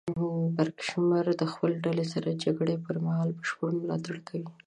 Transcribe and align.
پړکمشر 0.55 1.25
د 1.41 1.43
خپلې 1.51 1.75
ډلې 1.85 2.05
سره 2.13 2.27
د 2.29 2.35
جګړې 2.43 2.75
پر 2.85 2.95
مهال 3.05 3.29
بشپړ 3.37 3.69
ملاتړ 3.81 4.15
کوي. 4.27 4.49